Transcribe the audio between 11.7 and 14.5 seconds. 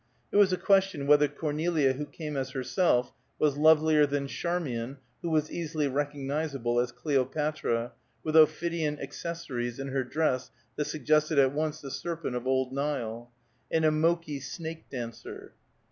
the serpent of old Nile, and a Moqui